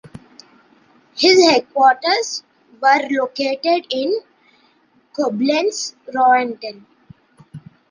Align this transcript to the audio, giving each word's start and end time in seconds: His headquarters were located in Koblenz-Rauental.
His 1.15 1.45
headquarters 1.47 2.41
were 2.81 3.07
located 3.11 3.85
in 3.91 4.21
Koblenz-Rauental. 5.13 6.83